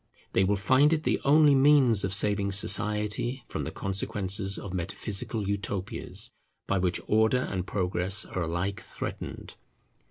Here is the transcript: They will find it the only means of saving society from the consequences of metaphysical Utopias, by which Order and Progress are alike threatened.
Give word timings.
They 0.33 0.43
will 0.43 0.55
find 0.55 0.93
it 0.93 1.03
the 1.03 1.21
only 1.23 1.53
means 1.53 2.03
of 2.03 2.11
saving 2.11 2.53
society 2.53 3.43
from 3.47 3.65
the 3.65 3.71
consequences 3.71 4.57
of 4.57 4.73
metaphysical 4.73 5.47
Utopias, 5.47 6.31
by 6.65 6.79
which 6.79 6.99
Order 7.05 7.41
and 7.41 7.67
Progress 7.67 8.25
are 8.25 8.41
alike 8.41 8.81
threatened. 8.81 9.57